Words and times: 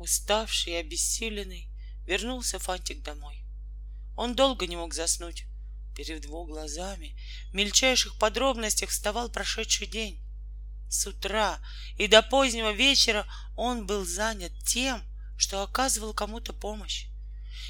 Уставший 0.00 0.72
и 0.72 0.76
обессиленный, 0.76 1.68
вернулся 2.06 2.58
Фантик 2.58 3.02
домой. 3.02 3.44
Он 4.16 4.34
долго 4.34 4.66
не 4.66 4.74
мог 4.74 4.94
заснуть. 4.94 5.44
Перед 5.94 6.24
его 6.24 6.46
глазами 6.46 7.20
в 7.50 7.54
мельчайших 7.54 8.18
подробностях 8.18 8.88
вставал 8.88 9.28
прошедший 9.30 9.86
день. 9.86 10.18
С 10.88 11.06
утра 11.06 11.60
и 11.98 12.06
до 12.06 12.22
позднего 12.22 12.72
вечера 12.72 13.26
он 13.56 13.84
был 13.84 14.06
занят 14.06 14.52
тем, 14.64 15.02
что 15.36 15.62
оказывал 15.62 16.14
кому-то 16.14 16.54
помощь. 16.54 17.08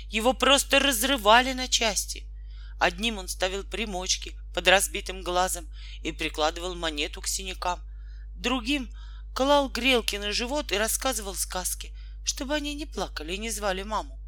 Его 0.08 0.32
просто 0.32 0.78
разрывали 0.78 1.52
на 1.52 1.66
части. 1.66 2.28
Одним 2.78 3.18
он 3.18 3.26
ставил 3.26 3.64
примочки 3.64 4.38
под 4.54 4.68
разбитым 4.68 5.24
глазом 5.24 5.68
и 6.04 6.12
прикладывал 6.12 6.76
монету 6.76 7.22
к 7.22 7.26
синякам. 7.26 7.80
Другим 8.36 8.88
клал 9.34 9.68
грелки 9.68 10.14
на 10.14 10.30
живот 10.30 10.70
и 10.70 10.78
рассказывал 10.78 11.34
сказки, 11.34 11.92
чтобы 12.30 12.54
они 12.54 12.74
не 12.74 12.86
плакали 12.86 13.34
и 13.34 13.38
не 13.38 13.50
звали 13.50 13.82
маму. 13.82 14.18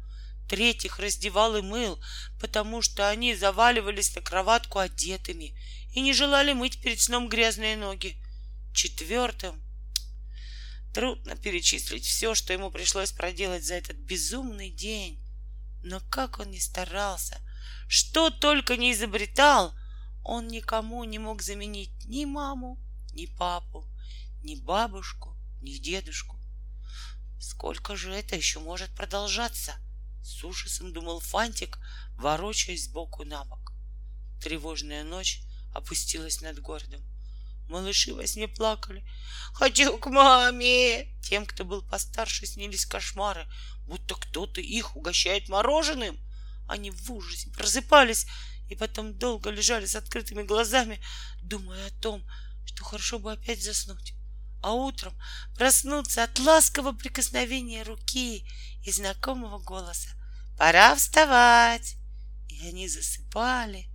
Третьих 0.49 0.99
раздевал 0.99 1.55
и 1.55 1.61
мыл, 1.61 1.99
потому 2.39 2.81
что 2.81 3.09
они 3.09 3.33
заваливались 3.33 4.13
на 4.15 4.21
кроватку 4.21 4.79
одетыми 4.79 5.57
и 5.93 6.01
не 6.01 6.13
желали 6.13 6.53
мыть 6.53 6.81
перед 6.81 6.99
сном 6.99 7.29
грязные 7.29 7.77
ноги. 7.77 8.17
Четвертым 8.73 9.63
трудно 10.93 11.37
перечислить 11.37 12.05
все, 12.05 12.35
что 12.35 12.51
ему 12.51 12.71
пришлось 12.71 13.11
проделать 13.11 13.63
за 13.63 13.75
этот 13.75 13.97
безумный 13.97 14.69
день. 14.69 15.19
Но 15.81 16.01
как 16.09 16.39
он 16.39 16.51
ни 16.51 16.59
старался, 16.59 17.39
что 17.87 18.29
только 18.29 18.75
не 18.75 18.91
изобретал, 18.91 19.73
он 20.23 20.47
никому 20.49 21.03
не 21.05 21.19
мог 21.19 21.41
заменить 21.41 22.05
ни 22.05 22.25
маму, 22.25 22.77
ни 23.13 23.27
папу, 23.27 23.87
ни 24.43 24.55
бабушку, 24.55 25.37
ни 25.61 25.77
дедушку. 25.77 26.42
Сколько 27.43 27.97
же 27.97 28.13
это 28.13 28.37
еще 28.37 28.59
может 28.59 28.95
продолжаться? 28.95 29.75
С 30.23 30.45
ужасом 30.45 30.93
думал 30.93 31.19
Фантик, 31.19 31.77
ворочаясь 32.15 32.85
сбоку 32.85 33.25
на 33.25 33.43
бок. 33.43 33.73
Тревожная 34.41 35.03
ночь 35.03 35.41
опустилась 35.73 36.39
над 36.39 36.59
городом. 36.59 37.01
Малыши 37.67 38.13
во 38.13 38.25
сне 38.27 38.47
плакали. 38.47 39.05
«Хочу 39.53 39.97
к 39.97 40.09
маме!» 40.09 41.19
Тем, 41.21 41.45
кто 41.45 41.65
был 41.65 41.81
постарше, 41.81 42.45
снились 42.45 42.85
кошмары, 42.85 43.45
будто 43.87 44.15
кто-то 44.15 44.61
их 44.61 44.95
угощает 44.95 45.49
мороженым. 45.49 46.17
Они 46.69 46.91
в 46.91 47.11
ужасе 47.11 47.49
просыпались 47.49 48.25
и 48.69 48.75
потом 48.75 49.17
долго 49.17 49.49
лежали 49.49 49.85
с 49.85 49.97
открытыми 49.97 50.43
глазами, 50.43 51.03
думая 51.41 51.87
о 51.87 52.01
том, 52.01 52.25
что 52.65 52.85
хорошо 52.85 53.19
бы 53.19 53.33
опять 53.33 53.61
заснуть, 53.61 54.13
а 54.63 54.71
утром 54.71 55.13
проснуться 55.55 56.23
от 56.23 56.39
ласкового 56.39 56.93
прикосновения 56.93 57.83
руки 57.83 58.47
и 58.83 58.91
знакомого 58.91 59.59
голоса 59.59 60.09
«Пора 60.57 60.95
вставать!» 60.95 61.97
И 62.47 62.65
они 62.67 62.87
засыпали, 62.87 63.89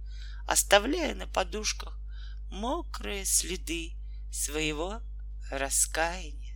оставляя 0.47 1.14
на 1.14 1.27
подушках 1.27 1.98
мокрые 2.50 3.25
следы 3.25 3.97
своего 4.30 5.00
раскаяния. 5.50 6.47